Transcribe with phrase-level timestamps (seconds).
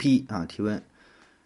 [0.00, 0.82] P 啊提问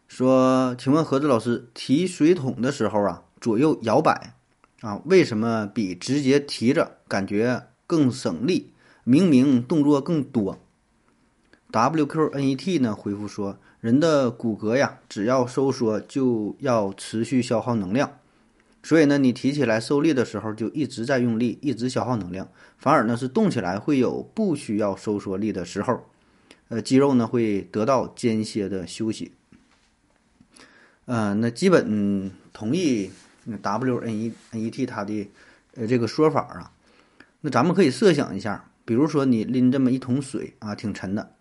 [0.06, 4.36] 说：“请问盒子老师，提水桶的时候啊，左右摇摆
[4.80, 8.70] 啊，为什么比直接提着感觉更省力？
[9.02, 10.60] 明明动作更多。
[11.72, 18.18] ”wqnet 呢回复说：“人的骨骼呀，只要收缩就要持续消耗能量，
[18.84, 22.46] 所以呢，你提起来受力的时候就一直在用力，一直消耗能量。
[22.78, 26.04] 反而呢，是动起来会有不需要收缩力的时候。”
[26.68, 29.32] 呃，肌肉呢会得到间歇的休息。
[31.06, 33.10] 呃，那基本同意
[33.60, 35.28] W N E N E T 它的
[35.74, 36.72] 呃这个说法啊。
[37.42, 41.34] 那咱们可以设想一下，比如说你拎这么一桶水啊，挺沉的，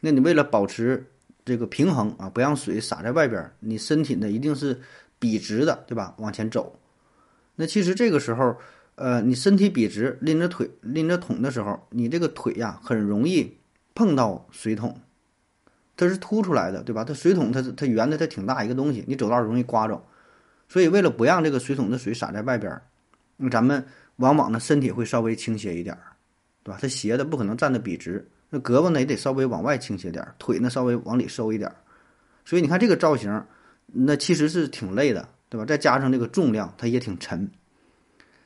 [0.00, 1.04] 那你为了保持
[1.44, 4.80] 这个平衡啊，不让水洒在外边，你身体呢一定是
[5.18, 6.14] 笔直的，对吧？
[6.16, 6.78] 往前走。
[7.56, 8.56] 那其实这个时候，
[8.94, 13.54] 呃，你身体笔直，拎着腿拎着桶的时候，你这个腿呀很容易。
[13.94, 15.00] 碰到水桶，
[15.96, 17.04] 它是凸出来的，对吧？
[17.04, 20.02] 它水桶它它圆的它挺大一个东西，你走道容易刮着，
[20.68, 22.80] 所以为了不让这个水桶的水洒在外边，
[23.36, 23.84] 那咱们
[24.16, 26.02] 往往呢身体会稍微倾斜一点儿，
[26.62, 26.78] 对吧？
[26.80, 31.72] 它斜的不可能站得笔直，那胳膊呢也得稍微往外倾斜点，腿呢稍微往里收一点，
[32.44, 33.44] 所以你看这个造型，
[33.86, 35.64] 那其实是挺累的，对吧？
[35.64, 37.48] 再加上这个重量，它也挺沉。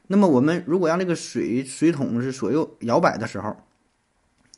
[0.06, 3.56] 那么我们如果让这个水水桶是左右摇摆的时候，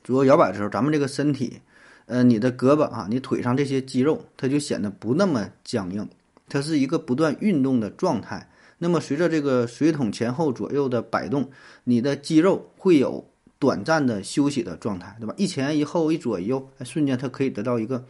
[0.02, 1.60] 左右摇摆的时候，咱们这个身体，
[2.06, 6.08] 呃，你的胳膊啊，你腿上这些肌肉，它就显得不那么僵硬，
[6.48, 8.48] 它是一个不断运动的状态。
[8.78, 11.50] 那么随着这个水桶前后左右的摆动，
[11.84, 13.24] 你的肌肉会有
[13.58, 15.34] 短暂的休息的状态，对吧？
[15.36, 18.02] 一前一后一左一右，瞬间它可以得到一个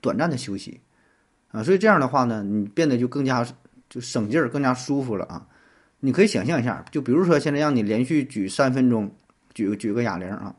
[0.00, 0.80] 短暂的休息，
[1.50, 3.46] 啊，所以这样的话呢，你变得就更加
[3.90, 5.46] 就省劲儿，更加舒服了啊。
[6.00, 9.14] 你可以想象一下，就比如说现在让你连续举三分钟，
[9.52, 10.56] 举举个哑铃啊。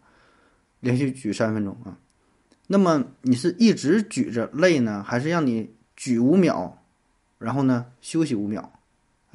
[0.85, 1.97] 连续举三分钟啊，
[2.67, 6.71] 那么你是一直举着累呢，还是让你举五秒，
[7.39, 8.71] 然后呢休息五秒，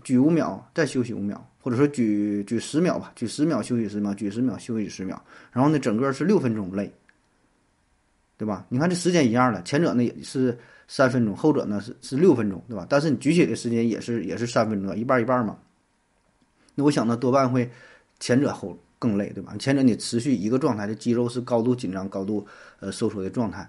[0.05, 6.88] 举五秒再休息五秒，或者说举举十秒吧，举十秒休息十秒，举十秒休息十秒，然后呢整个是六分钟累，
[8.38, 8.65] 对吧？
[8.69, 10.56] 你看这时间一样的，前者呢也是
[10.87, 12.87] 三分钟，后者呢是是六分钟，对吧？
[12.88, 15.59] 但是你举起的时间也是也是三分钟，一半一半嘛。
[16.77, 17.69] 那我想呢多半会
[18.21, 18.78] 前者后。
[19.00, 19.56] 更累，对吧？
[19.59, 22.47] 前者你持续一个状态的肌肉是高度紧张、高度
[22.78, 23.69] 呃收缩的状态，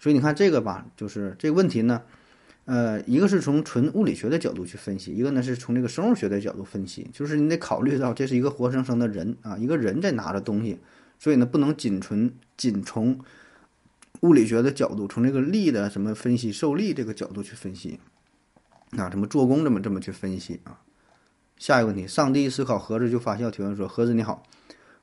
[0.00, 2.02] 所以你看这个吧，就是这个问题呢，
[2.64, 10.78] 呃，一个是从纯物理学的角度去分析，一个呢是从这个生物学的角度分析，就是你得考虑到这是一个活生生的人啊，一个人在拿着东西，
[11.18, 13.20] 所以呢不能仅纯仅从
[14.22, 18.00] 物理学的角度，从这个力的什么分析受力这个角度去分析，
[18.96, 20.80] 啊，什么做工这么这么去分析啊。
[21.58, 24.42] 下一个问题，上帝思考盒子就发笑提问说：“盒子你好，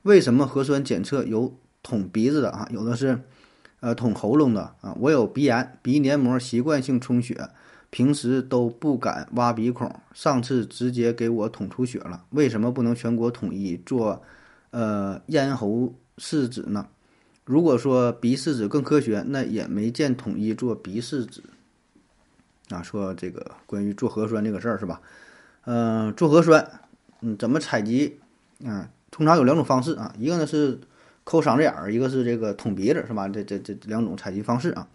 [0.02, 2.68] 为什么核酸检测有捅鼻子的啊？
[2.70, 3.20] 有的是，
[3.80, 4.96] 呃，捅喉咙的啊？
[5.00, 7.48] 我有鼻炎，鼻黏膜习惯性充血，
[7.90, 12.24] 平时都不敢挖鼻孔，上次直接给我捅出血了。
[12.30, 14.22] 为什么不能全国统一做，
[14.70, 16.86] 呃，咽喉试纸呢？
[17.44, 21.42] 如果说鼻试纸更科学，那也没见统一做鼻试纸。
[22.70, 25.00] 啊，说这个关于做核酸这个事儿是吧？”
[25.66, 26.66] 嗯，做核酸，
[27.20, 28.20] 嗯，怎么采集？
[28.60, 30.78] 嗯，通常有两种方式啊，一个呢是
[31.24, 33.28] 抠嗓子眼儿，一个是这个捅鼻子，是吧？
[33.28, 34.86] 这这这两种采集方式啊。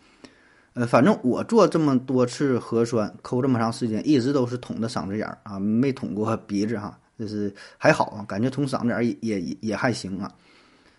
[0.76, 10.32] 呃，反正我做这么多次核酸，抠这么长时间，一直都是捅的嗓子眼儿啊，没捅过鼻子哈，就是还好啊，感觉捅嗓子眼儿也也也还行啊。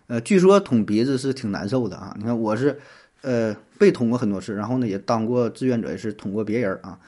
[0.07, 2.13] 呃，据说捅鼻子是挺难受的啊。
[2.17, 2.77] 你看我是
[3.21, 6.99] 呃被捅过很多次，然后呢也当过志愿者，也是捅过别人啊。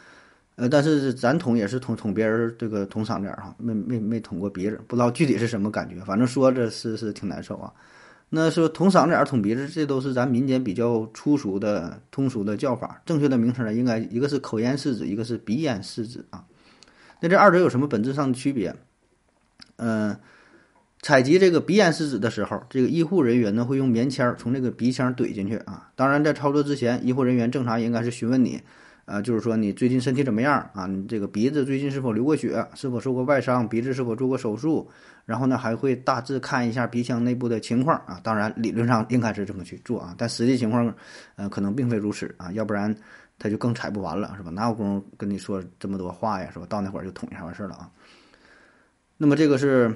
[0.70, 7.74] 但是咱捅也是捅捅别人这个捅嗓子眼儿哈，没没没捅过鼻子，不知道具体是什么感觉，反正说着是是挺难受啊。
[8.30, 13.02] 那说捅嗓子眼儿、捅鼻子，这都是咱民间比较粗俗的、通俗的叫法。
[13.06, 16.44] 正确的名称呢，应该一个是口咽拭子，一个是鼻咽拭子啊。
[17.20, 18.76] 那这二者有什么本质上的区别？
[19.76, 20.18] 嗯，
[21.02, 25.90] 采集这个鼻咽试纸的时候，这个医护人员呢会用棉签从这个鼻腔怼进去啊。
[25.96, 28.62] 当然，在操作之前，医护人员正常应该是询问你。
[29.06, 30.88] 呃，就是说你最近身体怎么样啊？
[30.88, 32.66] 你这个鼻子最近是否流过血？
[32.74, 33.68] 是否受过外伤？
[33.68, 34.90] 鼻子是否做过手术？
[35.26, 38.20] 然后呢，还会大致看一下鼻腔内部的情况啊。
[38.24, 40.94] 当然，理论上应该是这么去做啊，但实际情况，
[41.36, 42.52] 呃，可能并非如此啊。
[42.54, 42.96] 要不然
[43.38, 44.50] 他就更采不完了，是吧？
[44.52, 46.66] 哪有功夫跟你说这么多话呀，是吧？
[46.70, 47.90] 到那会儿就捅一下完事儿了啊。
[49.18, 49.94] 那么这个是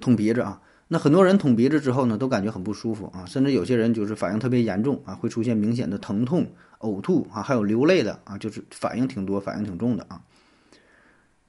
[0.00, 0.60] 捅鼻子啊。
[0.86, 6.46] 那很多人捅鼻子之后呢，都感觉很不舒服啊，甚至有些人就是反应特别严重啊，会出现明显的疼痛、
[6.84, 10.20] 呕吐啊，还有流泪的啊，就是反应挺多、反应挺重的啊。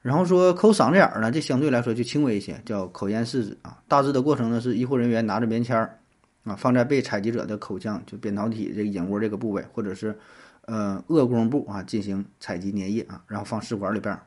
[0.02, 3.82] 然后说抠嗓子眼儿呢，这相对来说就轻微一些，叫口咽拭子啊。
[3.88, 6.00] 大致的过程呢是医护人员拿着棉签儿
[6.44, 10.16] 啊，放在被采集者的口腔就扁桃体这个眼窝这个部位，或者是
[10.66, 14.22] 呃颚弓部啊进行采集粘液啊，然后放试管里边儿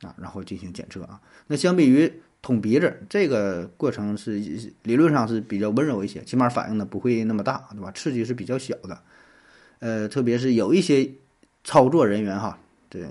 [0.00, 1.20] 啊，然后进行检测啊。
[1.46, 2.10] 那相比于
[2.40, 4.40] 捅鼻子这个过程是
[4.82, 7.92] 理论上是比较温柔一些，起码反应呢不会那么大，对吧？
[7.92, 8.98] 刺激是比较小的，
[9.82, 11.10] 呃，特别是有一些
[11.64, 12.56] 操作人员哈，
[12.88, 13.04] 对，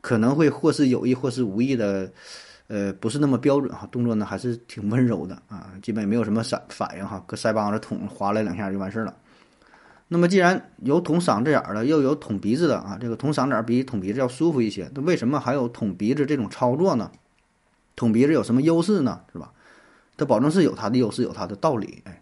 [0.00, 2.10] 可能会或是有意或是无意的，
[2.68, 9.14] 呃，不是那么标准哈，动作呢还是挺温柔的啊，基本也没有什么反反应哈，搁腮帮子捅划了两下就完事儿了。
[10.08, 17.12] 那么既然有捅嗓子眼儿的，又有捅鼻子的啊，这个捅嗓子眼儿比捅鼻子要舒服一些，那为什么还有捅鼻子这种操作呢？
[17.94, 19.20] 捅鼻子有什么优势呢？
[19.32, 19.52] 是吧？
[20.16, 22.02] 它保证是有它的优势，有它的道理。
[22.04, 22.19] 哎，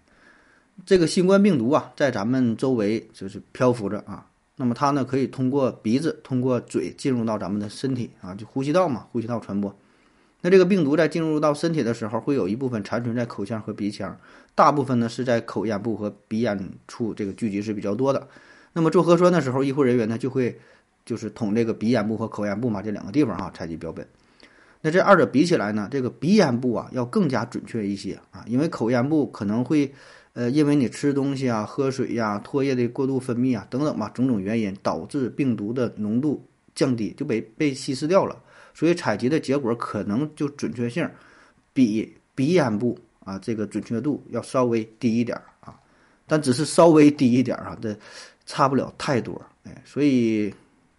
[0.87, 4.27] 这个新冠病毒啊，在咱们周围就是漂浮着啊。
[4.57, 9.75] 那么它呢，可以通过鼻子、通过嘴进入到咱们的身体啊，就呼吸道嘛，呼吸道传播。
[10.41, 14.17] 那这个病毒在进入到身体的时候，会有一部分残存在口腔和鼻腔，
[14.55, 18.27] 大部分呢是在口咽部和鼻咽处这个聚集是比较多的。
[18.73, 20.57] 那么做核酸的时候，医护人员呢就会
[21.05, 24.07] 就是捅这个鼻咽部和口咽部嘛这两个地方哈，采集标本。
[24.81, 29.93] 那这二者比起来呢，这个鼻咽部啊要更加准确一些啊，因为口咽部可能会，
[30.33, 36.45] 呃，因为你吃东西啊、喝水呀、唾液的过度分泌啊等等吧，种种原因导致病毒的浓度
[36.75, 38.41] 降低，就被被稀释掉了，
[38.75, 41.09] 所以采集的结果可能就准确性
[41.73, 45.79] 比鼻咽部啊这个准确度要稍微低一点啊，
[46.27, 47.97] 但只是稍微低一点啊，这
[48.47, 50.55] 差不了太多，哎，所以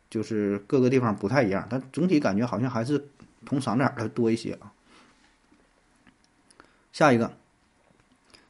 [0.10, 3.04] 就是各个地方不太一样，但总体感觉好像还是。
[3.46, 4.70] 同嗓子眼的多一些啊。
[6.92, 7.32] 下一个，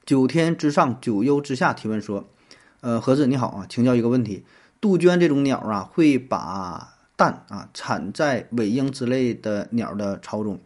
[0.09, 2.27] 九天之上，九幽之下提问说
[2.81, 4.43] ：“呃，何子你好啊，请教一个问题，
[4.81, 10.59] 杜鹃这种鸟啊，会把蛋啊产在尾鹰之类的鸟的巢中，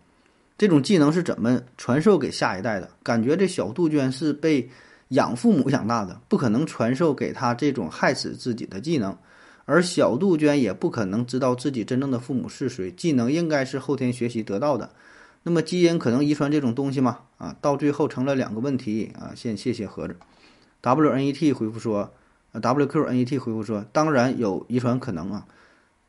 [0.57, 2.89] 这种技能是怎么传授给下一代的？
[3.03, 4.69] 感觉这小杜鹃是被
[5.09, 9.13] 养父母养大的，不可能传授给他这种害死自己的技能。”
[9.67, 14.89] 而小杜鹃也不可能知道自己真正的父母是谁，技能应该是后天学习得到的。
[15.43, 17.19] 那么基因可能遗传这种东西吗？
[17.37, 19.31] 啊，到最后成了两个问题啊。
[19.35, 20.15] 先谢谢盒子
[20.81, 22.09] ，WNET 回复说
[22.53, 25.45] ，WQNET 回复说，当然有遗传可能啊。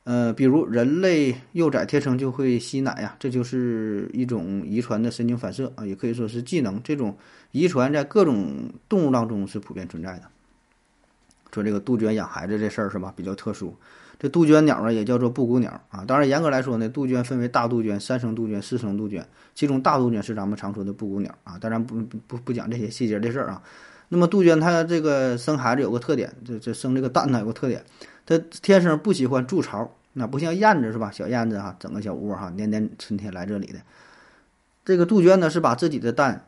[0.04, 6.81] 呃，比如人类幼崽天生就会吸奶呀，这就是一种遗传的神经反射啊，也可以说是技能。
[6.82, 7.16] 这种
[7.52, 10.31] 遗传在各种动物当中是普遍存在的。
[11.54, 13.12] 说这个杜鹃养孩子这事儿是吧？
[13.14, 13.72] 比较特殊。
[14.18, 16.04] 这杜鹃鸟呢也叫做布谷鸟啊。
[16.06, 19.24] 当然严格来说呢，杜鹃分为大杜鹃、三声杜鹃、四声杜鹃，
[19.54, 21.58] 其中大杜鹃是咱们常说的布谷鸟啊。
[21.58, 23.62] 当然不不不讲这些细节的事儿啊。
[24.08, 27.84] 那么杜鹃它这个生孩子有个特点，这这生这个蛋呢有个特点，
[28.24, 31.10] 它天生不喜欢筑巢，那不像燕子是吧？
[31.10, 33.78] 小燕子哈整个小窝哈，年年春天来这里的。
[34.84, 36.46] 这个杜鹃呢是把自己的蛋，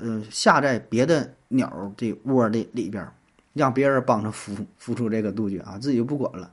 [0.00, 3.06] 呃下在别的鸟的窝的里边。
[3.54, 6.50] 让别人帮着孵孵出这个杜鹃啊，自己就不管了，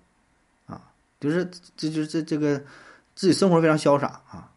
[0.67, 0.81] 啊，
[1.19, 1.43] 就是
[1.75, 2.61] 这就是这这个
[3.15, 4.49] 自己生活非常潇洒啊，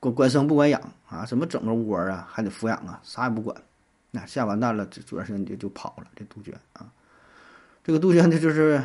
[0.00, 3.54] 管管生不管养啊，什么整个窝啊，还得抚养啊，啥也不管，
[4.12, 6.06] 那下完蛋了，这转身就就跑了。
[6.16, 6.90] 这杜鹃啊，
[7.84, 8.82] 这个杜鹃呢，就是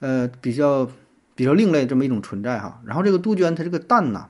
[0.00, 0.86] 呃比较
[1.34, 2.80] 比较另类这么一种存在哈。
[2.84, 4.28] 然后这个杜鹃它这个蛋呐，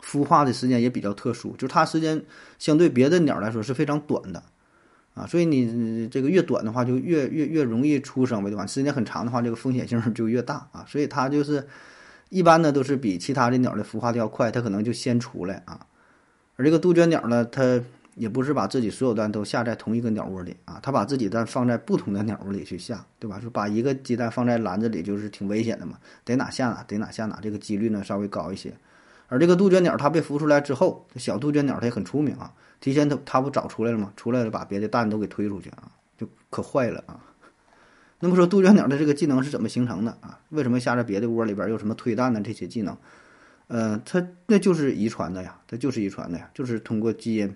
[0.00, 2.24] 孵化的时间也比较特殊，就是它时间
[2.60, 4.40] 相对别的鸟来说是非常短的。
[5.16, 8.66] 啊，所以你这个越短的话，就越越越容易出生呗，对吧？
[8.66, 10.84] 时间很长的话，这个风险性就越大啊。
[10.86, 11.66] 所以它就是
[12.28, 15.86] 一般呢，都是比其他的鸟的孵化的要快，它可能就先出来啊。
[16.56, 17.80] 而这个杜鹃鸟呢，它
[18.14, 23.40] 也不是把自己所有蛋都下在同一个鸟窝里啊，它把自己蛋放在不同的鸟窝里去下，对吧？
[23.40, 28.74] 说把一个鸡蛋放在篮子里就是挺危险的嘛，得哪下哪，得哪下哪，这个几率呢稍微高一些。
[29.28, 32.52] 而这个杜鹃鸟它被孵出来之后，小杜鹃鸟它也很出名啊。
[32.80, 34.12] 提前它它不早出来了吗？
[34.16, 37.20] 出来了把别的蛋都给推出去啊，就可坏了啊。
[38.18, 40.38] 那么说杜鹃鸟的这个技能是怎么形成的啊？
[40.50, 42.96] 为什么下在别的窝里边有什么推蛋的这些技能？
[43.68, 47.52] 呃，它那就是遗传的呀，它就是遗传的呀，就是通过基因，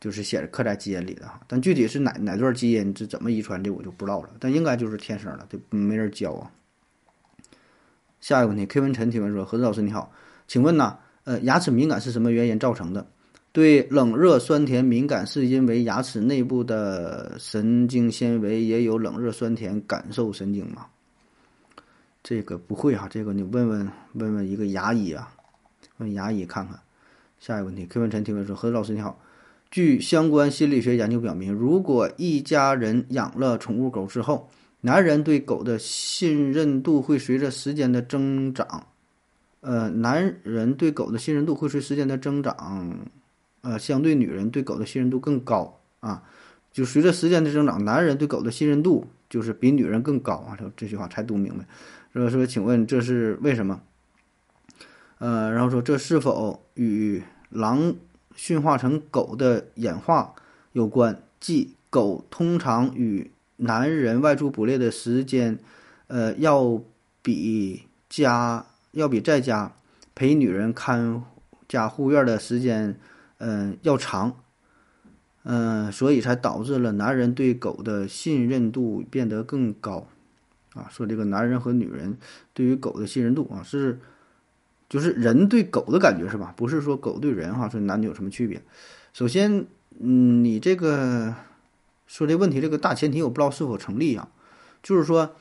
[0.00, 1.40] 就是写刻在基因里的哈。
[1.46, 4.30] 但具体是哪哪段基因是怎么遗传的，我就不知道了。
[4.40, 6.50] 但应该就是天生的，这没人教啊。
[8.20, 10.10] 下一个问题，K 文晨提问说：何子老师你好，
[10.46, 13.06] 请问呢，呃，牙齿敏感是什么原因造成的？
[13.52, 20.86] 对冷热酸甜敏感是因为牙齿内部的神经纤维也有冷热酸甜感受神经吗？
[22.22, 25.32] 这个不会哈，这个你问问问问一个牙医啊，
[25.98, 26.78] 问牙医看看。
[27.38, 29.20] 下一个问题，K 文晨提问说：何老师你好。
[29.70, 34.48] 据相关心理学研究表明，如果一家人养了宠物狗之后，
[34.80, 38.86] 男人对狗的信任度会随着时间的增长，
[39.66, 43.00] 呃，男人对狗的信任度会随时间的增长，
[43.62, 46.22] 呃，相对女人对狗的信任度更高啊。
[46.72, 50.56] 就随着时间的增长，男人对狗的信任度就是比女人更高啊。
[50.56, 51.66] 这这句话才读明白。
[52.12, 53.80] 说说，请问这是为什么？
[55.18, 57.96] 呃，然后说这是否与狼？
[58.36, 60.34] 驯化成狗的演化
[60.72, 65.58] 有关，即狗通常与男人外出捕猎的时间，
[66.08, 66.82] 呃，要
[67.22, 68.66] 比家
[68.96, 69.72] 要比在家
[70.14, 71.22] 陪女人看
[71.68, 72.98] 家护院的时间，
[73.38, 74.36] 嗯，要长，
[75.44, 80.08] 嗯，所以才导致了男人对狗的信任度变得更高，
[80.74, 82.18] 啊，说这个男人和女人
[82.52, 84.00] 对于狗的信任度啊是。
[84.88, 86.54] 就是人对狗的感觉是吧？
[86.56, 88.62] 不是说狗对人哈，说男女有什么区别？
[89.12, 89.66] 首先，
[89.98, 91.34] 嗯，你这个
[92.06, 94.28] 说这问题这个大前提我不知道是否成立啊。
[94.84, 95.34] 就是说，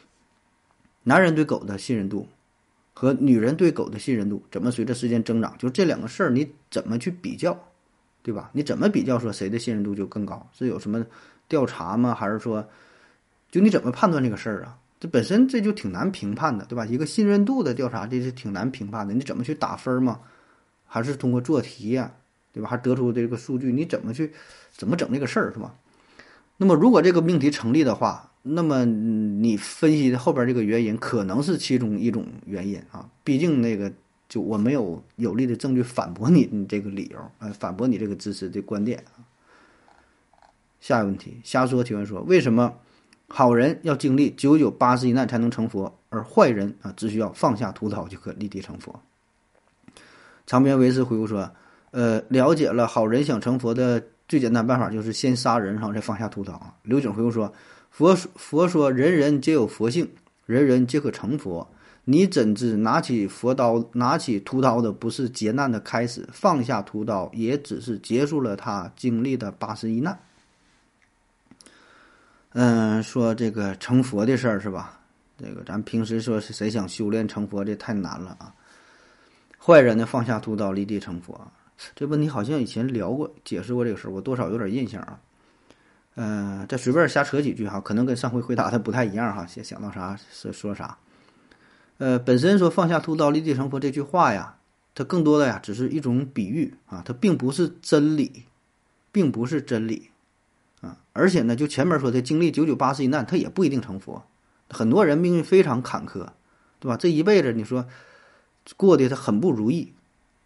[1.04, 2.28] 男人对狗的信任度
[2.98, 5.54] 和女人对狗的信任度怎么随着时间增长？
[5.60, 7.56] 就这两个事儿你怎么去比较，
[8.24, 8.50] 对吧？
[8.54, 10.50] 你怎么比较说谁的信任度就更高？
[10.54, 11.06] 是有什么
[11.50, 12.16] 调查吗？
[12.16, 12.66] 还是说，
[13.52, 14.78] 就你怎么判断这个事儿啊？
[14.98, 16.86] 这本身这就挺难评判的，对吧？
[16.86, 19.14] 一个信任度的调查，这是挺难评判的。
[19.14, 20.22] 你怎么去打分嘛？
[20.86, 22.14] 还是通过做题呀，
[22.54, 22.70] 对吧？
[22.70, 24.32] 还得出这个数据，你怎么去
[24.72, 25.76] 怎么整这个事儿，是吧？
[26.56, 33.10] 那么如果这个命题成立的话，那么你分析的后边这个原因可能是其中一种原因啊。
[33.24, 33.92] 毕竟那个
[34.30, 39.04] 就我没有有力的证据反驳你你这个理由，呃，反驳你这个支持的观点。
[40.80, 42.74] 下一个问题，瞎说提问说为什么？
[43.28, 49.02] 好人要经历九九八十一难才能成佛，而坏人啊，只需要放下屠刀就可立地成佛。
[50.46, 51.52] 长篇为师回复说
[51.90, 57.52] ：“呃，了解了，好人想成佛的最简单办法就是先杀人，然后再放下屠刀啊。”刘景回复说
[57.96, 60.10] ：“佛佛说人人皆有佛性，
[60.46, 61.66] 人人皆可成佛。
[62.04, 70.20] 你怎知拿起佛刀、拿起屠刀的不是劫难的开始，放下屠刀也只是结束了他经历的八十一难。”
[72.52, 75.00] 嗯，说这个成佛的事儿是吧？
[75.38, 78.54] 这个咱平时说是谁想修炼成佛，这太难了啊。
[79.58, 81.50] 坏人呢，放下屠刀立地成佛，
[81.96, 85.18] 这问题好像以前聊过，解释过这个事儿，我多少有点印象啊。
[86.16, 89.46] 嗯，再随便瞎扯几句哈，可能跟上回回答的不太一样哈。
[89.46, 90.98] 想想到啥说说啥。
[91.98, 94.58] 呃，本身说放下屠刀立地成佛这句话呀，
[94.94, 98.44] 它更多的呀只是一种比喻啊，它并不是真理，
[99.12, 100.10] 并不是真理
[100.82, 100.98] 啊。
[101.14, 104.26] 而且呢，就前面说的，经历九九八十一难，他也不一定成佛。
[104.70, 106.28] 很多人命运非常坎坷，
[106.80, 106.98] 对吧？
[106.98, 107.86] 这一辈子你说
[108.78, 109.94] 过得他很不如意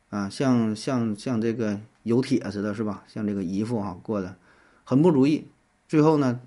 [0.09, 3.03] 啊，像像像这个有铁似的，是吧？
[3.07, 4.35] 像这个姨父哈过得
[4.83, 5.47] 很不如意，
[5.89, 6.39] 最后呢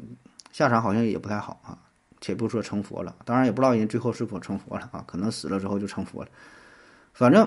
[0.52, 1.78] 下场好像也不太好啊。
[2.22, 6.30] 且不说成佛了，当然也不知道人最后是否成佛了啊，可能死了之后就成佛了。
[7.12, 7.46] 反正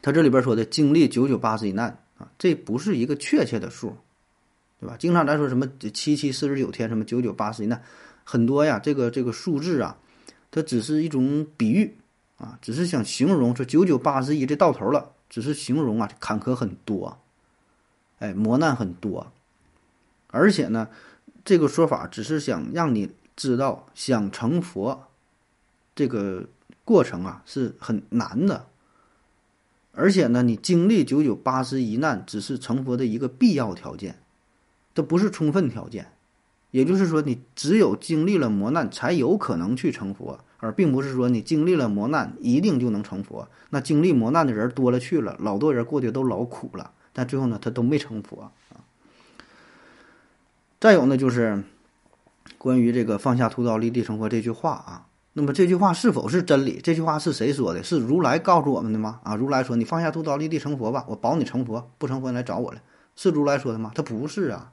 [0.00, 3.94] 他这里边说的经历九九八十一难啊，这不是一个确切的数。
[4.80, 4.96] 对吧？
[4.98, 7.82] 经常咱说什么七七四十九天，什么九九八十一难，
[8.22, 8.78] 很多呀。
[8.78, 9.96] 这个这个数字啊，
[10.50, 11.96] 它只是一种比喻
[12.36, 17.18] 啊，只是想形容说九九八十一这到头了，只是形容啊坎坷很多，
[18.18, 19.32] 哎，磨难很多。
[20.34, 20.88] 而且呢，
[21.44, 25.04] 这个说法只是想让你知道，想成佛
[25.94, 26.48] 这个
[26.84, 28.66] 过程啊是很难的。
[29.92, 34.18] 而且呢，你经历九九八十一难，只是成佛的一个必要条件。
[34.92, 36.10] 这不是充分条件，
[36.72, 43.48] 也就是说，你只有经历了磨难，才有可能去成佛，而并不是说你经历了磨难一定就能成佛。
[43.70, 48.50] 那经历磨难的人多了去了，老多人过得都老苦了，但最后呢，他都没成佛。
[50.84, 51.64] 再有呢，就是
[52.58, 56.78] 关于这个“放下屠刀，立地成佛”这句话啊，那么这句话是否是真理？
[56.82, 57.82] 这句话是谁说的？
[57.82, 59.18] 是如来告诉我们的吗？
[59.22, 62.82] 啊，如来说：“你放下屠刀，立地成佛吧，我保你成佛，不成佛来找我来。”
[63.16, 63.92] 是如来说的吗？
[63.94, 64.72] 他不是啊。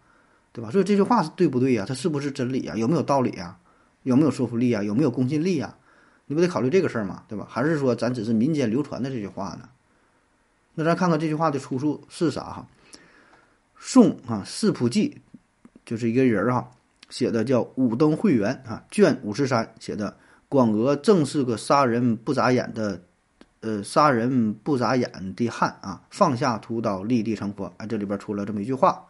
[0.51, 0.69] 对吧？
[0.69, 1.85] 所以这句话是对不对呀？
[1.87, 2.75] 它是不是真理呀？
[2.75, 3.55] 有没有道理呀？
[4.03, 4.83] 有没有说服力呀？
[4.83, 5.77] 有没有公信力呀？
[6.25, 7.23] 你不得考虑这个事儿吗？
[7.29, 7.47] 对吧？
[7.49, 9.69] 还是说咱只是民间流传的这句话呢？
[10.75, 12.67] 那咱看看这句话的出处是啥哈？
[13.79, 15.21] 宋啊，四普记
[15.85, 16.71] 就是一个人儿哈
[17.09, 20.15] 写的叫《五灯会元》啊，卷五十三写的
[20.47, 23.01] 广娥正是个杀人不眨眼的，
[23.61, 26.03] 呃，杀人不眨眼的汉啊！
[26.09, 27.73] 放下屠刀，立地成佛。
[27.77, 29.07] 哎，这里边出了这么一句话。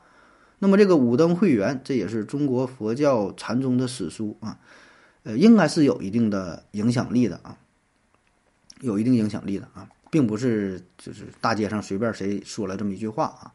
[0.60, 4.58] 那么这个《五灯会元》，这也是中国佛教禅宗的史书啊，
[5.24, 7.58] 呃，应该是有一定的影响力的啊，
[8.82, 13.54] 有一定影响力的啊，并不是就是大街上随便谁说了这么一句话啊。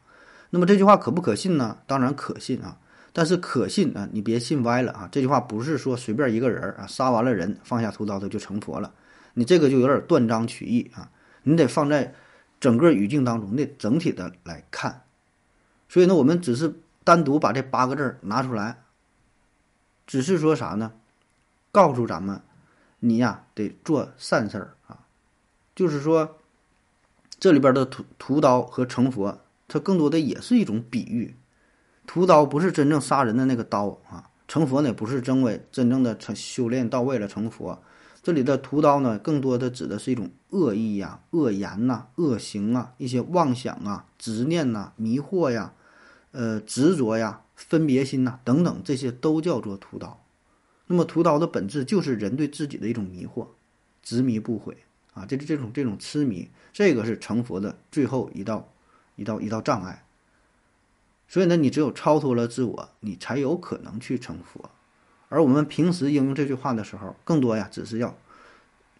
[0.49, 1.77] 那么这句话可不可信呢？
[1.85, 2.77] 当然可信啊。
[3.17, 5.09] 但是可信啊，你别信歪了啊！
[5.11, 8.93] 这句话不是说随便一个人啊，杀完了人放下屠刀他就成佛了，
[9.33, 11.09] 你这个就有点断章取义啊！
[11.41, 12.13] 你得放在
[12.59, 15.01] 整个语境当中，你得整体的来看。
[15.89, 18.83] 所以呢，我们只是单独把这八个字拿出来，
[20.05, 20.91] 只是说啥呢？
[21.71, 22.39] 告诉咱们，
[22.99, 25.07] 你呀得做善事儿啊！
[25.75, 26.37] 就是说，
[27.39, 31.35] 这里边的屠屠刀和成佛，它更多的也是一种比喻。
[32.07, 37.83] 屠刀不是真正杀人的那个刀啊，成佛呢不是真为真正的成修炼到位了成佛，
[38.23, 45.73] 这里的屠刀呢更多的指的是一种恶意呀、恶言呐、恶行啊、一些妄想啊、执念呐、迷惑呀、
[46.31, 50.23] 呃执着呀、分别心呐等等，这些都叫做屠刀。
[50.87, 53.47] 那么屠刀的本质就是人对自己的一种迷惑，
[54.01, 54.77] 执迷不悔
[55.13, 58.69] 啊，这这种这种痴迷，这个是成佛的最后一道
[59.17, 60.05] 一道一道障碍。
[61.27, 64.69] 所以呢，你只有超脱了自我，你才有可能去成佛。
[65.29, 68.15] 而我们平时应用这句话的时候，更多呀，只是要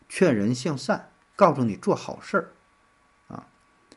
[0.10, 2.50] 劝人向善，告诉你做好事儿，
[3.34, 3.48] 啊，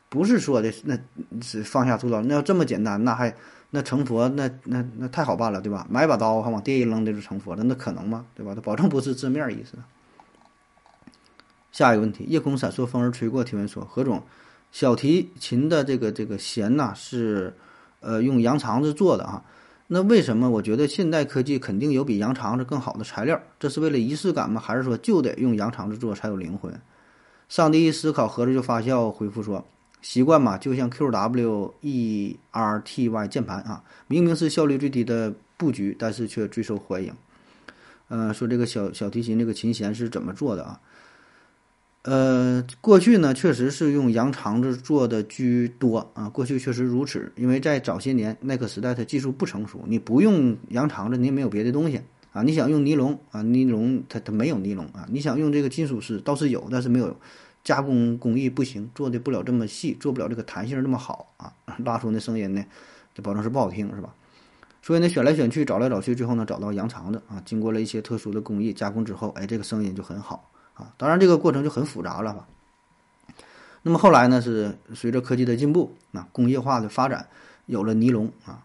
[0.07, 0.97] 不是说的那
[1.41, 2.21] 是放下屠刀。
[2.21, 3.35] 那要这么简单，那还
[3.71, 5.85] 那成佛，那那那太好办了，对吧？
[5.89, 8.25] 买把刀还往地一扔，就成佛了，那可能吗？
[8.33, 8.55] 对吧？
[8.55, 9.77] 他保证不是字面意思。
[11.73, 13.43] 下一个问题，夜空闪烁，风儿吹过。
[13.43, 14.23] 提问说，何总，
[14.71, 17.57] 小提琴的这个这个弦呐是？
[18.01, 19.41] 呃，用羊肠子做的啊，
[19.87, 23.41] 那为什么我觉得现代科技肯定有比羊肠子更好的材料？
[23.59, 24.59] 这是为了仪式感吗？
[24.59, 26.73] 还是说就得用羊肠子做才有灵魂？
[27.47, 29.65] 上帝一思考，合着就发笑，回复说：
[30.01, 37.13] 习惯嘛，就像 Q W E R T Y 键盘啊，明明是效率最低的布局，但是却最受欢迎。
[38.07, 40.79] 呃，说这个小小提琴这个琴弦是怎么做的啊？
[42.03, 46.27] 呃，过去呢，确实是用羊肠子做的居多啊。
[46.29, 52.41] 过去确实如此，因为在早些年那个时代，它技术不成熟，你不用羊肠子，你也没有别的东西啊。
[52.41, 55.07] 你想用尼龙啊，尼龙它它没有尼龙啊。
[55.11, 57.15] 你想用这个金属丝，倒是有，但是没有
[57.63, 61.53] 加工工艺不行，做的不了这么细，做不了这个弹性那么好啊。
[61.85, 62.65] 拉出那声音呢，
[63.13, 64.11] 就保证是不好听，是吧？
[64.81, 67.39] 所以呢，选来选去，找来找去，最后呢，找到羊肠子啊。
[67.45, 70.50] 经过了一些特殊的工艺加工之后，哎，这个声音就很好。
[70.73, 72.47] 啊，当然这个过程就很复杂了吧。
[73.83, 77.27] 那么后来呢，是随着科技的进步，啊，工业化的发展，
[77.65, 78.63] 有了尼龙啊。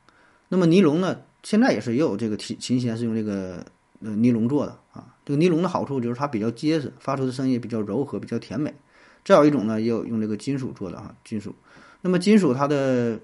[0.48, 3.64] 那么尼龙呢，现在也是也有这个琴琴弦是用这个
[4.02, 5.14] 呃尼龙做的啊。
[5.24, 8.74] 这个尼龙的好处就是它比较结实，发出的声音比较柔和，比较甜美。
[9.24, 11.54] 再有一种呢，也有用这个金属做的啊，金属。
[12.02, 13.18] 那么金属它的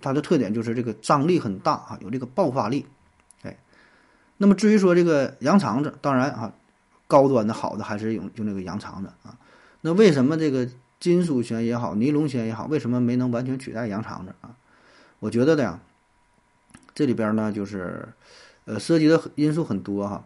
[0.00, 2.84] 它的特点就是这个张力很大啊，有这个爆发力。
[3.42, 3.56] 哎，
[4.36, 6.52] 那么至于说这个羊肠子，当然啊。
[7.08, 9.36] 高端的好的还是用用那个羊肠子啊？
[9.80, 10.68] 那为什么这个
[11.00, 14.54] 金属弦也好，尼龙弦也好，为什么没能完全取代羊肠子啊？
[15.20, 15.80] 我觉得的呀，
[16.94, 18.08] 这里边呢就是，
[18.66, 20.24] 呃，涉及的因素很多哈，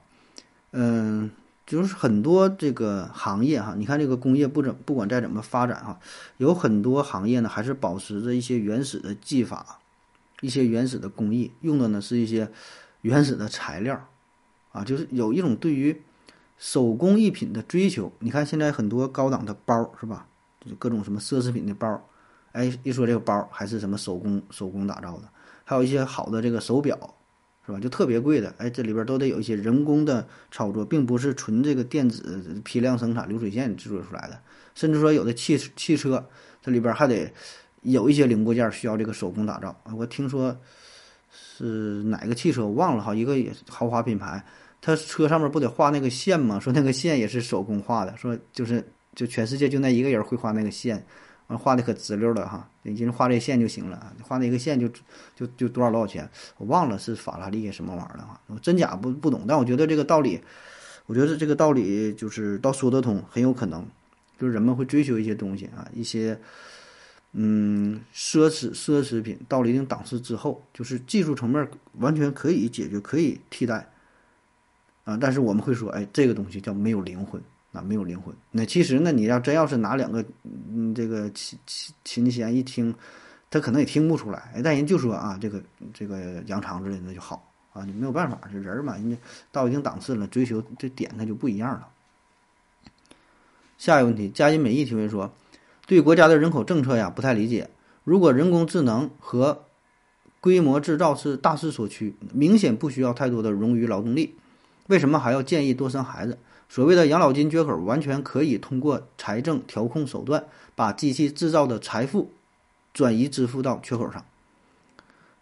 [0.72, 1.30] 嗯，
[1.66, 6.00] 就是很多这个行业哈，你看这个工业不怎不管再怎么发展哈，
[6.38, 9.78] 有很多行业呢还是保持着一些原始的技法，
[10.40, 12.50] 一些原始的工艺，用的呢是一些
[13.02, 14.08] 原始的材料，
[14.72, 16.02] 啊，就是有一种对于。
[16.62, 20.28] 手工艺品的追求，你看现在很多高档的包是吧？
[20.60, 22.08] 就是各种什么奢侈品的包，
[22.52, 25.28] 哎，一说这个包还是什么手工手工打造的，
[25.64, 26.96] 还有一些好的这个手表，
[27.66, 27.80] 是吧？
[27.80, 34.40] 就特别贵的，哎，这里边都得有一些人工的操作，并不是纯这个电子批量生产流水线制作出来的。
[34.76, 36.24] 甚至说有的汽汽车，
[36.62, 37.32] 这里边还得
[37.80, 39.76] 有一些零部件需要这个手工打造。
[39.96, 40.56] 我听说
[41.28, 44.46] 是哪个汽车我忘了哈，一个也是豪华品牌。
[44.84, 46.58] 他车上面不得画那个线吗？
[46.58, 51.00] 说那个线也是手工画的，说就是就全世界就那一个人会画那个线，
[51.46, 54.88] 完画的可直溜了哈，你就画这线就行了，画那一个线就
[55.36, 60.40] 就就多少多少钱，我忘了是法拉利什么玩意儿了哈，真假不不懂，但我觉得这个道理，
[61.06, 63.86] 我觉得这个道理就是倒说得通，很有可能
[64.40, 66.36] 就是人们会追求一些东西啊，一些
[67.34, 71.68] 嗯奢侈奢侈品到了一定档次之后，就是技术层面
[71.98, 73.88] 完全可以解决，可以替代。
[75.04, 78.34] 啊，但是我们会说，哎，这个东西叫没有灵魂啊，没有灵魂。
[78.50, 82.94] 那其实呢，你要真要是拿两个，嗯，这个琴琴琴弦一听，
[83.50, 84.60] 他可能也听不出来。
[84.62, 85.62] 但人就说啊，这个
[85.92, 89.16] 这个羊肠子的那就好啊，你没有办法，这人嘛，人家
[89.50, 91.88] 到一定档次了，追求这点它就不一样了
[93.78, 95.34] 下一个问题，佳音美意提问说，
[95.86, 97.68] 对国家的人口政策呀不太理解。
[98.04, 99.64] 如果人工智能和
[100.40, 104.36] 规模制造是大势所趋，明显不需要太多的冗余劳动力，
[104.92, 106.38] 为什么还要建议多生孩子？
[106.68, 112.30] 所谓的养老金缺口，完全可以通过财政调控手段，把机器制造的财富
[112.92, 114.22] 转移支付到缺口上。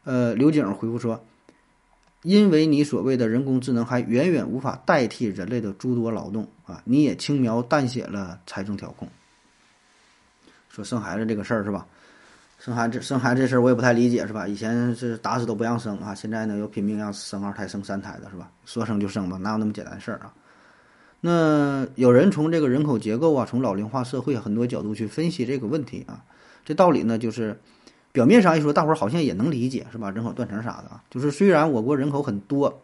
[0.04, 1.24] 呃，刘景回复说。
[2.22, 9.08] 因为你所谓的人工智能还远远无法代替人类的诸多劳动啊，你也轻描淡写了财政调控。
[10.68, 11.86] 说生孩子这个事儿是吧？
[12.60, 14.46] 生孩子生孩子这事儿我也不太理解是吧？
[14.46, 18.50] 以前是打死都不让生啊，现在呢又拼命让生二胎、生三胎的是吧？
[18.66, 20.34] 说生就生吧，哪有那么简单的事儿啊？
[21.22, 26.22] 那有人从这个人口结构啊，从老龄化社会很多角度去分析这个问题啊，
[26.64, 27.58] 这道理呢就是。
[28.12, 30.10] 表面上一说，大伙儿好像也能理解，是吧？
[30.10, 32.82] 人口断层啥的啊，就是虽然我国人口很多，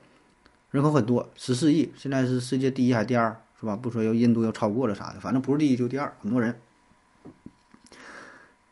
[0.71, 3.75] 人口很多，十四亿，现在是世界第一还是第二，是吧？
[3.75, 6.55] 不说要印度要超过了啥的，反正不是第一就第二，很多人。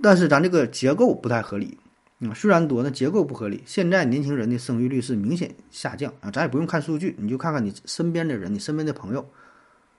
[0.05, 1.79] 但是咱这个结构不太合理，
[2.19, 3.62] 嗯，虽然多，那结构不合理。
[3.64, 9.27] 现在年轻人的生育率是明显下降啊，咱也不用看数据，你就看看你身边的人，你身边的朋友，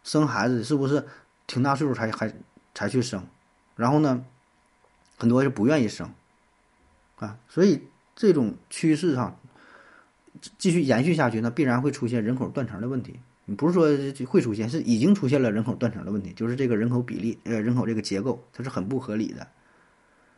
[0.03, 1.03] 生孩子是不是
[1.47, 2.31] 挺大岁数才还
[2.75, 3.25] 才去生？
[3.75, 4.23] 然后呢，
[5.17, 6.07] 很多是不愿意生。
[7.15, 7.81] 啊，所以
[8.15, 9.39] 这种趋势上
[10.59, 13.19] 继续延续下去，那必然会出现人口断层的问题。
[13.45, 13.87] 你不是说
[14.27, 19.47] 会出现，是已经出现了人口断层的问题，就是这个人口比例，呃，人口这个结构它是很不合理的。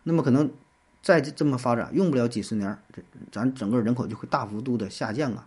[0.08, 0.50] 那么可能
[1.04, 5.46] 再这么发展，用不了几十年，这咱整个人口就会大幅度的下降啊。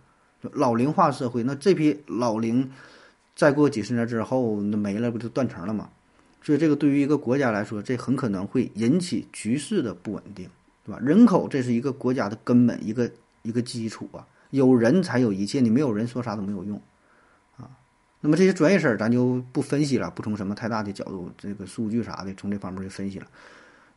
[0.53, 2.69] 老龄化社会，那这批老龄
[3.35, 5.89] 再过几十年之后，那没了，不就断层了吗？
[6.43, 10.47] 所以这个对于一个国家来说，这很可能会引起局势的不稳定。
[10.83, 10.99] 对吧？
[11.01, 13.11] 人口这是一个国家的根本，一个
[13.43, 14.25] 一个基础啊。
[14.49, 16.81] 有人才有一切，你没有人说啥都没有用，
[17.57, 17.69] 啊。
[18.19, 23.27] 那么这些专业事儿咱就不分析了，不从什么太大的角度，这个数据啥的，从这方面去分析了。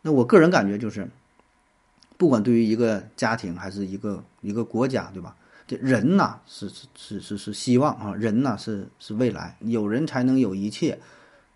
[0.07, 1.09] 那我个人感觉就是，
[2.19, 5.35] 不管对于一个家庭还是一个一个国家，对吧？
[5.67, 10.99] 这人呐是是是是是希望啊，人呐是是未来，有人才能有一切。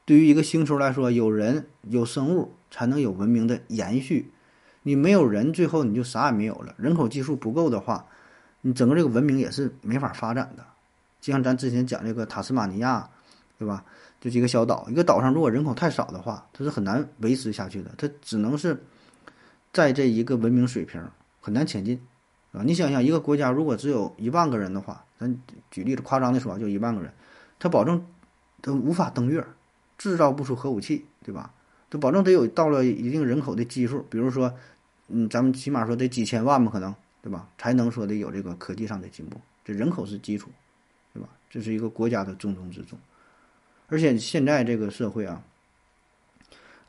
[0.07, 4.33] 对于一个星球来说，有人有生物才能有文明的延续。
[4.85, 6.75] 你没有人，最后你就啥也没有了。
[6.79, 8.07] 人口基数不够的话，
[8.63, 10.65] 你整个这个文明也是没法发展的。
[11.21, 13.11] 就像咱之前讲这个塔斯马尼亚，
[13.59, 13.85] 对吧？
[14.21, 17.93] 就几个小岛，一个岛上如果人口太少的话，它是很难维持下去的。
[17.99, 18.81] 它只能是
[19.73, 21.03] 在这一个文明水平
[21.41, 22.01] 很难前进，
[22.53, 22.63] 啊！
[22.65, 25.39] 你想想，一个国家如果只有一万个人的话，咱
[25.71, 27.13] 举例子夸张的说，就一万个人，
[27.59, 28.07] 他保证
[28.63, 29.45] 他无法登月，
[29.99, 31.53] 制造不出核武器，对吧？
[31.91, 34.55] 他保证得有到了一定人口的基数，比如说。
[35.11, 37.49] 嗯，咱们起码说得几千万吧，可能，对吧？
[37.57, 39.41] 才能说的有这个科技上的进步。
[39.65, 40.51] 这人口是基础，
[41.15, 41.27] 对吧？
[41.49, 42.99] 这是一个国家的重中之重。
[43.89, 45.43] 而且现在这个社会啊，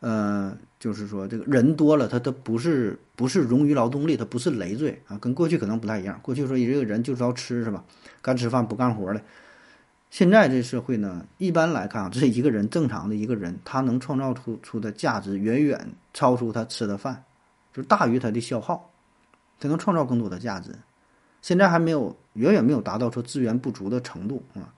[0.01, 6.19] 呃，就是说这个人多了，他他不是不是冗余劳动力，他不是累赘啊，跟过去可能不太一样。
[6.21, 7.83] 过去说一个人就知道吃是吧？
[8.21, 9.21] 干吃饭不干活的。
[10.09, 17.23] 现在这社会呢，一般来看啊，这一个人正常的一个人，他能创造出出的价值远远超出他吃的饭。
[17.71, 18.91] 就大于他的消耗，
[19.59, 20.75] 才能创造更多的价值。
[21.41, 24.73] 现在还没有，远远没有达到说资源不足的程度啊。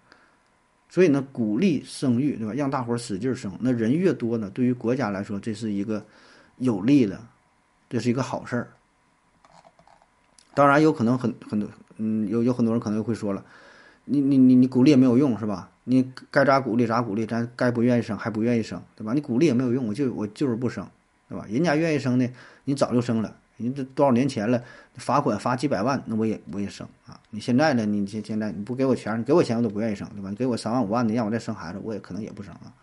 [0.92, 2.54] 所以呢，鼓励生育，对吧？
[2.54, 3.50] 让大伙儿使劲生。
[3.62, 6.06] 那人越多呢，对于国家来说，这是一个
[6.58, 7.22] 有利的，
[7.90, 8.68] 这是一个好事儿。
[10.54, 13.46] 当然，有可能很很多，嗯，有有很多人可能又会说了，
[14.04, 15.72] 你你你你鼓励也没有用，是吧？
[15.86, 19.14] 你该咋鼓励咋鼓励，咱该不愿意生还不愿意生，对吧？
[19.14, 20.86] 你鼓励也没有用，我就我就是不生。
[21.30, 21.46] 对吧？
[21.50, 22.30] 人家愿意生的，
[22.66, 23.38] 你早就生了。
[23.62, 24.62] 你这多少年前了，
[24.96, 27.20] 罚款罚几百万，那我也我也生啊。
[27.30, 27.86] 你现在呢？
[27.86, 30.30] 你现现在你不给我钱，你给我钱我都不愿意生，对吧？
[30.30, 32.74] 你给我三万五万的，让我再生孩子，我也可能也不生啊。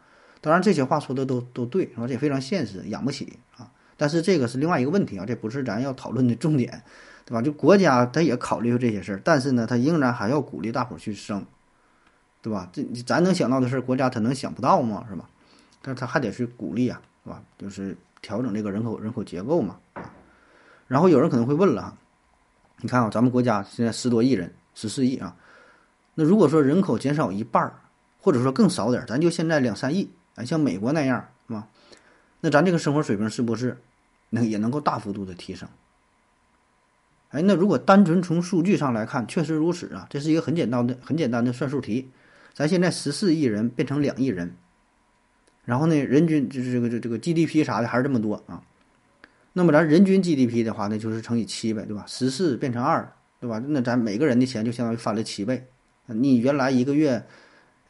[0.41, 2.07] 当然这些话说的都都对，是吧？
[2.07, 3.71] 这也非常现实，养不起啊。
[3.97, 6.83] 但是这个是另外一个问题啊，这不是咱要讨论的重点，
[7.25, 7.43] 对吧？
[7.43, 11.45] 就国家他也考虑这些事儿，但是呢，他仍然还要鼓励大伙儿去生，
[12.41, 12.69] 对吧？
[12.73, 15.05] 这咱能想到的事儿，国家他能想不到吗？
[15.09, 15.29] 是吧？
[15.83, 17.43] 但是他还得去鼓励啊，是吧？
[17.59, 17.97] 就是。
[18.21, 19.77] 调整这个人口人口结构嘛，
[20.89, 21.97] 然后有人可能会问了，
[22.79, 25.37] 你看啊，咱们国家现在十多亿人，十四亿啊，
[26.15, 27.75] 那如果说人口减少一半儿，
[28.21, 31.69] 或者说更少点儿，咱就现在两三亿，啊，像美国那样是吧？
[32.41, 33.77] 那咱这个生活水平是不是
[34.31, 35.69] 能也能够大幅度的提升？
[37.31, 42.09] 哎，那如果单纯从数据上来看，确实如此啊，这是一个很简单的很简单的算术题，
[42.55, 44.57] 咱现在十四亿人变成两亿人。
[45.67, 48.63] 然后呢，人均就是这个这这个 GDP 啥的还是这么多啊，
[49.59, 52.05] 那么咱人均 GDP 的话那就是乘以七呗，对吧？
[52.07, 53.61] 十四变成二，对吧？
[53.67, 55.67] 那咱每个人的钱就相当于翻了七倍。
[56.07, 57.27] 你原来一个月，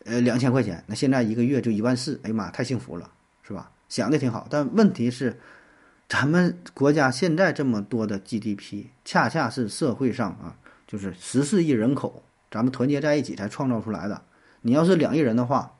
[0.06, 3.10] 呃两千块钱，那现在一个月就一万四，哎呀妈，太幸福了，
[3.42, 3.70] 是吧？
[3.90, 5.38] 想的挺好，但问题是，
[6.08, 14.22] 咱们国家现在这么多的 GDP，恰恰是社会上啊，就是十四亿人口，咱们团结在一起才创造出来的。
[14.62, 15.74] 你要是两亿人的话，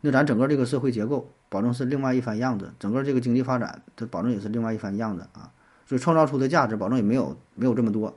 [0.00, 5.52] 那咱整个这个社会结构保证是另外一番样子，整个这个经济发展它保证也是另外一番样子啊。
[5.84, 8.16] 所以创造出的价值保证也没有没有这么多，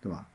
[0.00, 0.28] 对吧？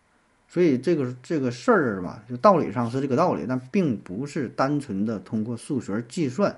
[0.49, 6.57] 所以这个这个事儿吧，就道理上是这个道理，但并不是单纯的通过数学计算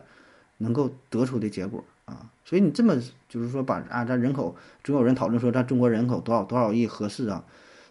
[0.57, 2.31] 能够得出的结果啊。
[2.43, 7.45] 所以你这么就是说把啊，咱人口总有人讨论说咱中国人口多少多少亿合适啊？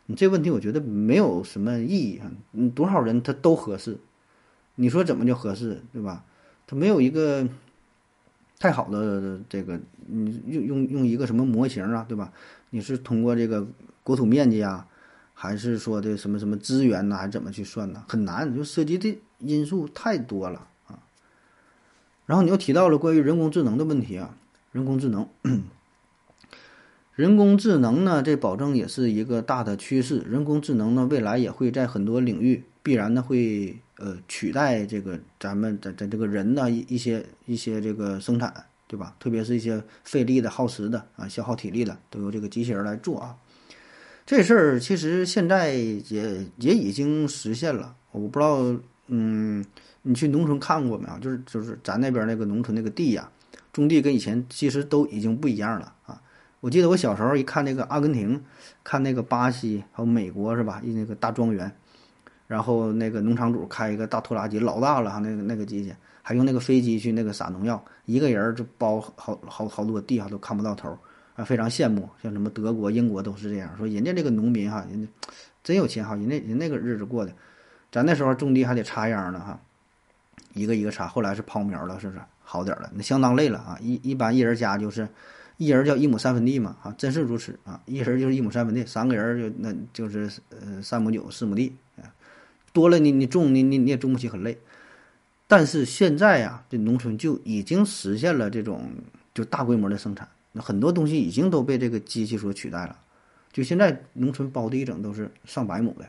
[0.06, 2.28] 你这问题我觉得没有什么意义啊。
[2.50, 3.98] 你多少人他都合适，
[4.74, 6.24] 你说怎么就合适，对吧？
[6.66, 7.48] 他没有一个。
[8.64, 12.32] 太好的这个，你用用用一个什么模型啊，对吧？
[12.70, 13.66] 你是通过这个
[14.02, 14.88] 国土面积啊，
[15.34, 17.14] 还是说的什么什么资源呢？
[17.14, 18.02] 还是怎么去算呢？
[18.08, 20.98] 很难，就涉及的因素太多了啊。
[22.24, 24.34] 然后你又提到了关于人工智能的问题啊，
[24.72, 25.28] 人工智能，
[27.14, 30.20] 人工智能呢，这保证也是一个大的趋势。
[30.20, 33.76] 人工智能呢，未来也会在很多领域必然的会。
[33.96, 38.52] 呃，取代这个咱们在在这个人呢一一些一些这个生产，
[38.88, 39.14] 对吧？
[39.20, 43.36] 特别是一些费力的、耗时的啊、消耗体力的，都由这个机器人来做啊。
[44.26, 47.94] 这事儿其实现在也也已经实现了。
[48.10, 49.64] 我不知道，嗯，
[50.02, 51.18] 你去农村看过没有？
[51.20, 53.30] 就是就是咱那边那个农村那个地呀，
[53.72, 56.20] 种地跟以前其实都已经不一样了啊。
[56.60, 58.42] 我记得我小时候一看那个阿根廷，
[58.82, 60.80] 看那个巴西还有美国是吧？
[60.82, 61.70] 一那个大庄园。
[62.46, 70.96] 然后那个农场主开一个大拖拉机，老大了哈，那个那个机器还用那个飞机去那个撒农药，一个人就包好好好多地哈都看不到头
[71.36, 72.08] 啊，非常羡慕。
[72.22, 75.08] 像什么德国、英国都是这样，说人家这个农民哈，人家
[75.62, 77.32] 真有钱哈，人家人那个日子过的，
[77.90, 79.58] 咱那时候种地还得插秧呢哈，
[80.52, 82.90] 一个一个插，后来是抛苗了，是不是好点了？
[82.94, 85.08] 那相当累了啊，一一般一人家就是
[85.56, 92.04] 一人叫一亩三分地嘛啊，真是如此啊，一人就是一亩三分地，三个人就那就是呃三亩九四亩地啊。
[92.74, 94.58] 多了，你你种你你你也种不起，很累。
[95.46, 98.90] 但是现在呀，这农村就已经实现了这种
[99.32, 102.98] 就大规模的生产，那很多东西已经都被这个机器所取代了。
[103.52, 106.06] 就现在农村包地一整都是上百亩的，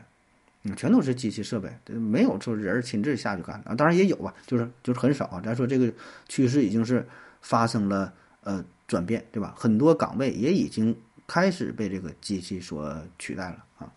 [0.64, 3.74] 嗯，全都是机器设备，没有说人亲自下去干啊。
[3.74, 5.40] 当然也有吧，就是就是很少啊。
[5.44, 5.92] 咱说这个
[6.28, 7.06] 趋势已经是
[7.42, 9.54] 发生了呃转变，对吧？
[9.56, 10.96] 很多岗位也已经
[11.28, 13.92] 开始被这个机器所取代了啊。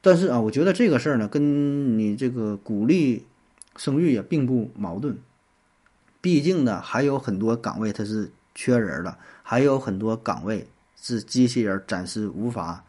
[0.00, 3.24] 但是啊，我觉得这个事儿呢，跟你这个鼓励
[3.76, 5.18] 生育也并不矛盾。
[6.20, 12.84] 毕竟呢，还有很多岗位它是缺人的，还有很多岗位是机器人暂时无法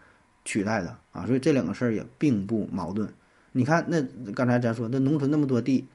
[0.46, 1.26] 取代的啊。
[1.26, 3.08] 所以这两个事儿也并不矛盾。
[3.52, 4.02] 你看，那
[4.34, 5.86] 刚才咱说，那农村那么多地，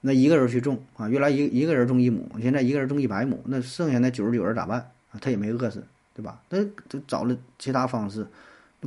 [0.00, 5.18] 那一个人去种啊，原来一一个人种一亩，现在一个人种一百亩，那剩下那九十九人咋办啊？
[5.20, 6.40] 他也没饿死，对吧？
[6.48, 8.26] 那就找了其他方式。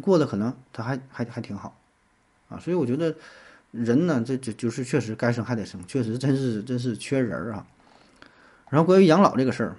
[0.01, 1.77] 过得可能他还还还挺好，
[2.49, 3.15] 啊，所以我觉得
[3.71, 7.65] 人呢，这就就是确实该生还得生，确实真是真是缺人儿啊。
[8.69, 9.75] 然后关于养老这个事儿，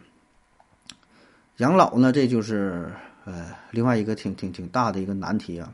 [1.56, 2.92] 养老呢，这就是
[3.24, 5.72] 呃另外一个挺挺挺大的一个难题啊。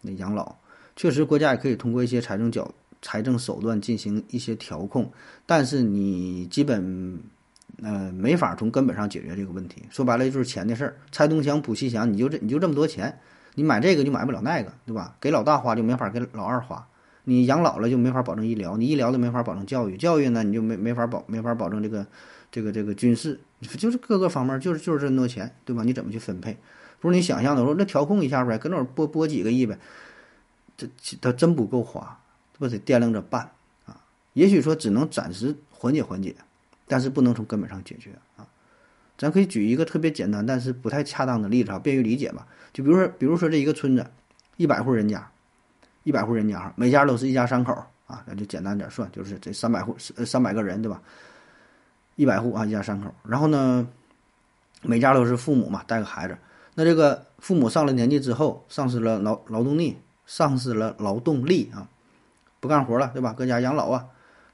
[0.00, 0.54] 那养老
[0.96, 5.12] 确实国家也可以通过一些财政角财政手段进行一些调控，
[5.44, 7.20] 但是你基本
[7.82, 9.82] 呃没法从根本上解决这个问题。
[9.90, 13.18] 说白了就是钱的事儿，拆东墙补西墙，你就这你就这么多钱。
[13.54, 15.16] 你买这个就买不了那个，对吧？
[15.20, 16.86] 给老大花就没法给老二花，
[17.24, 22.06] 你养老了就没法保证医疗，你医疗就没法保证教育，教育呢你就没没法保没法保证这个
[22.50, 23.40] 这个这个军事，
[23.78, 25.82] 就是各个方面就是就是这么多钱，对吧？
[25.84, 26.56] 你怎么去分配？
[27.00, 29.78] 不是你想象的，说那调控一下呗，搁那拨拨几个亿呗，
[30.76, 30.88] 这
[31.20, 32.18] 他真不够花，
[32.58, 33.50] 不得掂量着办
[33.86, 34.00] 啊？
[34.32, 36.34] 也许说只能暂时缓解缓解，
[36.88, 38.46] 但是不能从根本上解决啊。
[39.16, 42.46] 咱可以举一个特别简单但是不太恰当的例子啊，便于理解吧。
[42.72, 44.04] 就比如说，比如说这一个村子，
[44.56, 45.30] 一百户人家，
[46.02, 47.72] 一百户人家，每家都是一家三口
[48.06, 51.00] 啊，那就简单点算，就是这三百户三百个人对吧？
[52.16, 53.14] 一百户啊，一家三口。
[53.22, 53.86] 然后呢，
[54.82, 56.36] 每家都是父母嘛，带个孩子。
[56.74, 59.96] 那这个父母上了年纪之后，丧失了劳劳动力，
[60.26, 61.86] 丧失了劳动力啊，
[62.58, 63.32] 不干活了，对吧？
[63.32, 64.06] 搁家养老啊。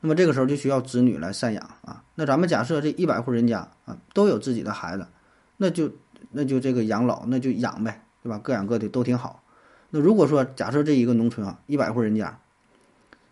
[0.03, 2.03] 那么这个时候就需要子女来赡养啊。
[2.15, 5.07] 那咱们假设这一百户人家啊都有自己的孩子，
[5.57, 5.93] 那就
[6.31, 8.05] 那就这个养老那就养呗。
[8.23, 8.39] 对吧？
[8.45, 9.43] 各养各的都挺好。
[9.89, 12.39] 那如果说假设这一个农村啊，一百户人家，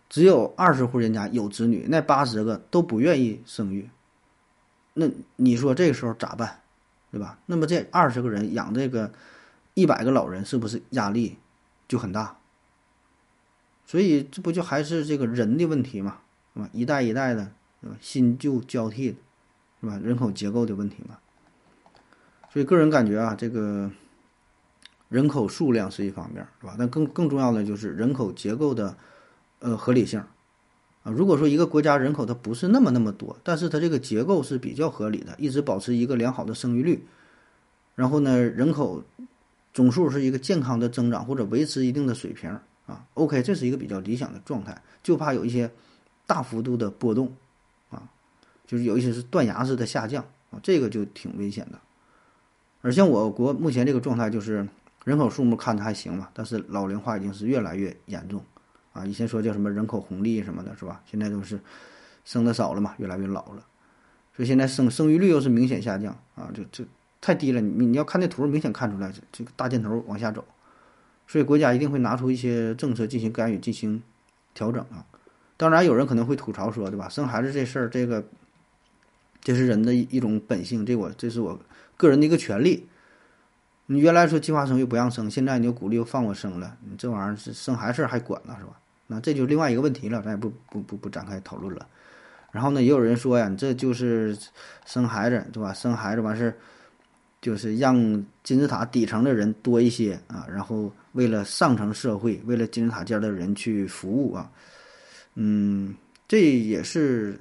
[0.09, 3.87] 只有二十户人家有子女，那八十个都不愿意生育，
[4.95, 6.61] 那你说这个时候咋办？
[7.11, 7.37] 对吧？
[7.45, 9.11] 那么这二十个人养这个
[9.75, 11.37] 一百个老人，是不是压力
[11.87, 12.39] 就很大？
[13.85, 16.17] 所以这不就还是这个人的问题嘛，
[16.55, 16.67] 是吧？
[16.73, 17.51] 一代一代的，
[18.01, 19.17] 新旧交替，
[19.81, 19.99] 是吧？
[20.03, 21.17] 人口结构的问题嘛。
[22.51, 23.89] 所以个人感觉啊，这个
[25.07, 26.75] 人口数量是一方面，是吧？
[26.77, 28.95] 但更更重要的就是人口结构的
[29.59, 30.19] 呃合理性
[31.03, 31.11] 啊。
[31.11, 37.03] 如果说一个国家人口它不是那么那么多，但是它这个结构是比较合理的，一直保持一个良好的生育率，
[37.95, 39.03] 然后呢，人口
[39.73, 42.59] 总数是一个健康的增长或者维持一定的水平。
[42.87, 45.69] 啊，OK，这是一个比较理想的状态，就怕有一些
[46.25, 47.31] 大幅度的波动，
[48.69, 51.79] 就是有一些是断崖式的下降啊，这个就挺危险的。
[52.81, 54.67] 而像我国目前这个状态，就是
[55.05, 58.43] 人口数目看着还行吧，但是老龄化已经是越来越严重，
[58.93, 61.01] 啊，以前说叫什么人口红利什么的，是吧？
[61.09, 61.59] 现在都是
[62.23, 63.65] 生的少了嘛，越来越老了，
[64.35, 66.85] 所以现在生生育率又是明显下降啊，就就
[67.19, 67.59] 太低了。
[67.59, 70.45] 你你要看那图，明显看出来这这个大箭头往下走。
[71.27, 74.01] 所以国家一定会拿出一些政策进行干预、进行
[74.53, 75.05] 调整啊。
[75.57, 77.07] 当然，有人可能会吐槽说，对吧？
[77.07, 78.23] 生孩子这事儿，这个
[79.41, 81.59] 这是人的一种本性，这我这是我
[81.97, 82.87] 个人的一个权利。
[83.85, 88.79] 你原来说计划生育不让生，现在你又鼓励又放我生了，你这玩意儿是生孩子还管了是吧？
[89.07, 91.87] 那这就另外一个问题了，咱也不不不不展开讨论了。
[92.51, 94.37] 然后呢，也有人说呀，你这就是
[94.85, 95.73] 生孩子对吧？
[95.73, 96.55] 生孩子完事儿。
[97.41, 97.95] 就是让
[98.43, 104.51] 金字塔底层的人多一些啊，然后为了上层社会，为了金字塔尖的人去服务啊，
[105.35, 105.95] 嗯，
[106.27, 107.39] 这也是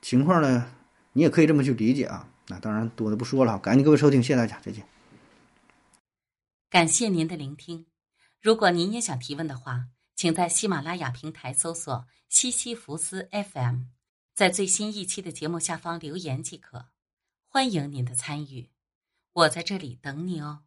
[0.00, 0.64] 情况呢，
[1.12, 2.28] 你也可以这么去理解啊。
[2.48, 4.86] 那当然多的不说了，感谢各位收听，谢谢大家，再见。
[6.68, 7.86] 感谢您的聆听。
[8.40, 13.82] 如果您也想提问的话，请在喜马拉雅平台搜索“西西弗斯 FM”，
[14.34, 16.86] 在最新一期的节目下方留言即可。
[17.46, 18.70] 欢迎您的参与。
[19.32, 20.62] 我在这里等你哦。